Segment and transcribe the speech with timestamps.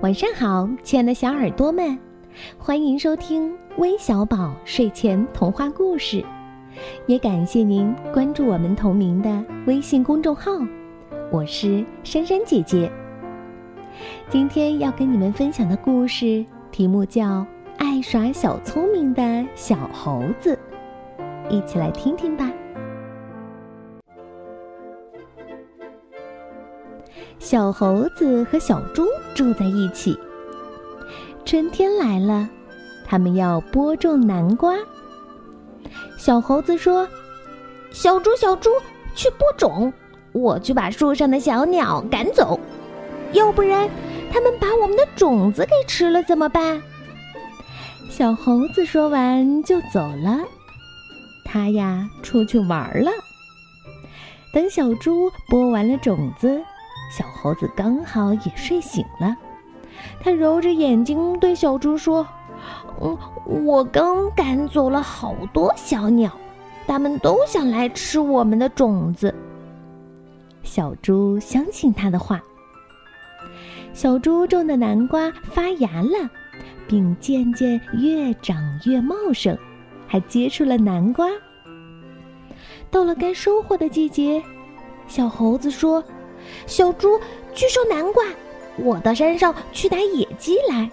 [0.00, 1.96] 晚上好，亲爱的小耳朵们，
[2.58, 6.24] 欢迎收听微小宝睡前童话故事，
[7.06, 10.50] 也感谢您关注我们同名的微信公众号。
[11.30, 12.90] 我是珊珊姐姐。
[14.28, 17.22] 今天要跟你们分享的故事题目叫
[17.76, 20.58] 《爱耍小聪明的小猴子》，
[21.50, 22.50] 一起来听听吧。
[27.42, 30.16] 小猴子和小猪住在一起。
[31.44, 32.48] 春天来了，
[33.04, 34.76] 他们要播种南瓜。
[36.16, 37.06] 小猴子说
[37.90, 38.70] ：“小猪，小猪，
[39.16, 39.92] 去播种，
[40.30, 42.58] 我去把树上的小鸟赶走，
[43.32, 43.90] 要不然
[44.32, 46.80] 他们把我们的种子给吃了怎么办？”
[48.08, 50.38] 小猴子说完就走了。
[51.44, 53.10] 他呀，出去玩了。
[54.54, 56.62] 等小猪播完了种子。
[57.12, 59.36] 小猴子刚好也睡醒了，
[60.18, 62.26] 他揉着眼睛对小猪说
[63.02, 63.18] ：“嗯，
[63.66, 66.32] 我刚赶走了好多小鸟，
[66.86, 69.34] 它们都想来吃我们的种子。”
[70.64, 72.40] 小猪相信他的话。
[73.92, 76.30] 小猪种的南瓜发芽了，
[76.88, 79.54] 并渐渐越长越茂盛，
[80.06, 81.28] 还结出了南瓜。
[82.90, 84.42] 到了该收获的季节，
[85.06, 86.02] 小猴子说。
[86.66, 87.20] 小猪
[87.54, 88.24] 去收南瓜，
[88.76, 90.90] 我到山上去打野鸡来。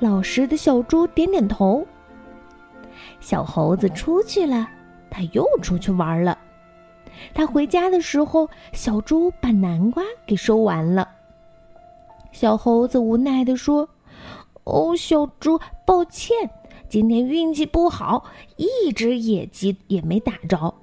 [0.00, 1.86] 老实的小猪点点头。
[3.20, 4.68] 小猴子出去了，
[5.10, 6.38] 他又出去玩了。
[7.32, 11.08] 他回家的时候，小猪把南瓜给收完了。
[12.30, 13.88] 小猴子无奈地说
[14.64, 16.50] ：“哦，小猪，抱歉，
[16.88, 18.24] 今天运气不好，
[18.56, 20.74] 一只野鸡也没打着。”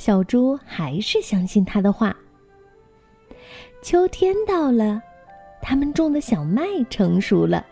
[0.00, 2.16] 小猪还是相信他的话。
[3.82, 4.98] 秋天到了，
[5.60, 7.62] 他们种的小麦成熟了。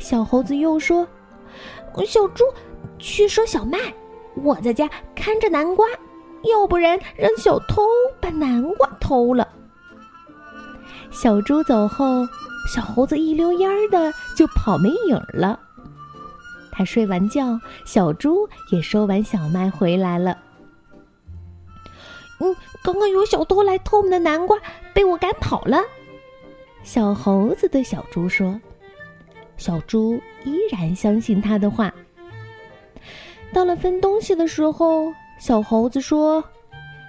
[0.00, 1.06] 小猴子又说
[2.04, 2.42] ：“小猪，
[2.98, 3.78] 去收小麦，
[4.42, 5.86] 我在家看着南瓜，
[6.42, 7.82] 要不然让小偷
[8.20, 9.48] 把南瓜偷了。”
[11.12, 12.26] 小猪走后，
[12.74, 15.60] 小猴子一溜烟儿的就跑没影了。
[16.72, 20.36] 他睡完觉，小猪也收完小麦回来了。
[22.44, 24.58] 嗯，刚刚有小偷来偷我们的南瓜，
[24.92, 25.78] 被我赶跑了。
[26.82, 28.60] 小猴子对小猪说
[29.56, 31.92] ：“小猪依然相信他的话。”
[33.54, 36.44] 到了分东西的时候，小猴子说：“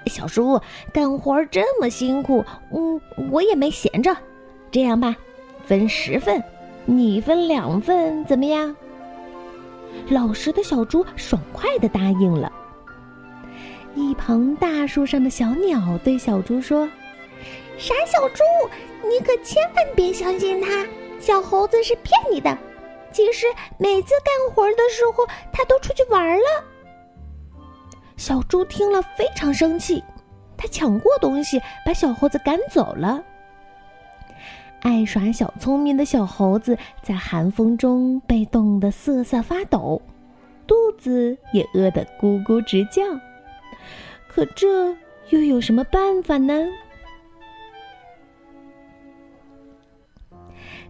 [0.08, 0.58] 小猪
[0.94, 4.16] 干活这么辛苦，嗯，我也没闲着。
[4.72, 5.14] 这样吧，
[5.66, 6.42] 分十份，
[6.86, 8.74] 你分两份，怎么样？”
[10.08, 12.52] 老实的小猪爽快的答应了。
[13.96, 16.86] 一旁大树上的小鸟对小猪说
[17.80, 18.44] ：“傻小猪，
[19.08, 20.86] 你可千万别相信他，
[21.20, 22.56] 小猴子是骗你的。
[23.14, 23.48] 其实
[23.78, 26.64] 每次干活的时候，他都出去玩了。”
[28.18, 30.04] 小猪听了非常生气，
[30.58, 33.24] 他抢过东西，把小猴子赶走了。
[34.82, 40.02] 爱耍小聪明的小猴子在寒风中被冻得瑟瑟发抖，
[40.68, 43.02] 肚子也饿得咕咕直叫。
[44.36, 44.94] 可这
[45.30, 46.54] 又有什么办法呢？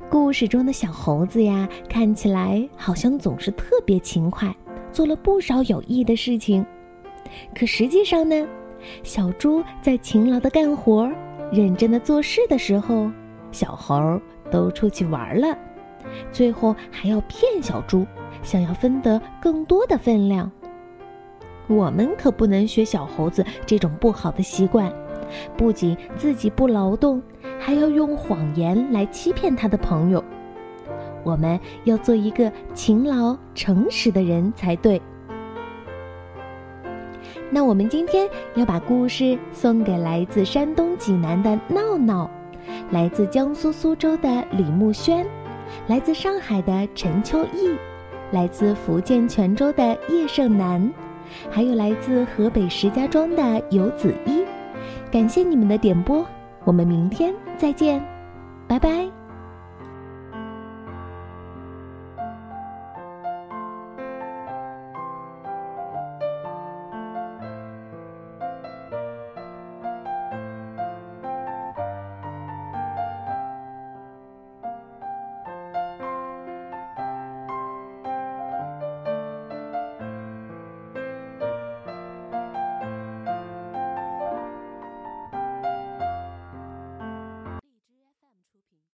[0.10, 4.52] 故事中的小猴子呀，看起来好像总是特别勤快，
[4.92, 6.66] 做了不少有益的事情。
[7.54, 8.48] 可实际上呢，
[9.04, 11.08] 小猪在勤劳的干活、
[11.52, 13.12] 认真的做事的时候，
[13.52, 14.20] 小猴
[14.50, 15.56] 都出去玩了，
[16.32, 18.08] 最后还要骗小猪，
[18.42, 20.52] 想要分得更多的分量。
[21.68, 24.92] 我们可不能学小猴子这种不好的习惯，
[25.58, 27.22] 不仅自己不劳动，
[27.60, 30.24] 还要用谎言来欺骗他的朋友。
[31.24, 35.02] 我们要做一个勤劳诚实的人才对。
[37.50, 42.30] 那我们今天要把故事送给来自山东济南的闹闹，
[42.92, 45.26] 来自江苏苏州的李木轩，
[45.88, 47.76] 来自上海的陈秋意，
[48.32, 50.92] 来自福建泉州的叶胜男。
[51.50, 54.44] 还有来自河北石家庄的游子一，
[55.12, 56.26] 感谢你们的点播，
[56.64, 58.02] 我们明天再见，
[58.68, 59.25] 拜拜。